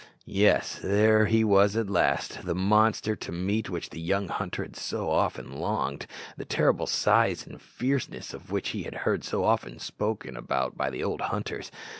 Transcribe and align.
Yes, 0.25 0.79
there 0.81 1.27
he 1.27 1.43
was 1.43 1.75
at 1.75 1.87
last, 1.87 2.43
the 2.43 2.55
monster 2.55 3.15
to 3.17 3.31
meet 3.31 3.69
which 3.69 3.91
the 3.91 4.01
young 4.01 4.29
hunter 4.29 4.63
had 4.63 4.75
so 4.75 5.11
often 5.11 5.59
longed 5.59 6.07
the 6.35 6.43
terrible 6.43 6.87
size 6.87 7.45
and 7.45 7.61
fierceness 7.61 8.33
of 8.33 8.49
which 8.51 8.69
he 8.69 8.81
had 8.81 8.95
heard 9.05 9.23
so 9.23 9.43
often 9.43 9.77
spoken 9.77 10.35
about 10.35 10.75
by 10.75 10.89
the 10.89 11.03
old 11.03 11.21
hunters. 11.21 11.69